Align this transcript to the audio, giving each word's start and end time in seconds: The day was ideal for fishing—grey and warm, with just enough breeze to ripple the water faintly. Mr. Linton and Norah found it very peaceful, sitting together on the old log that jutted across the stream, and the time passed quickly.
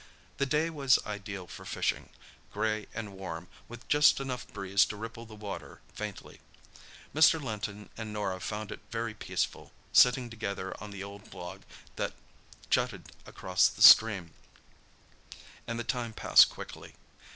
The 0.37 0.47
day 0.47 0.71
was 0.71 0.97
ideal 1.05 1.45
for 1.45 1.63
fishing—grey 1.63 2.87
and 2.91 3.13
warm, 3.13 3.49
with 3.67 3.87
just 3.87 4.19
enough 4.19 4.47
breeze 4.47 4.83
to 4.85 4.95
ripple 4.95 5.27
the 5.27 5.35
water 5.35 5.79
faintly. 5.93 6.41
Mr. 7.13 7.39
Linton 7.39 7.91
and 7.97 8.11
Norah 8.11 8.39
found 8.39 8.71
it 8.71 8.79
very 8.89 9.13
peaceful, 9.13 9.71
sitting 9.93 10.27
together 10.31 10.73
on 10.81 10.89
the 10.89 11.03
old 11.03 11.35
log 11.35 11.61
that 11.97 12.13
jutted 12.71 13.11
across 13.27 13.67
the 13.67 13.83
stream, 13.83 14.31
and 15.67 15.77
the 15.77 15.83
time 15.83 16.13
passed 16.13 16.49
quickly. 16.49 16.95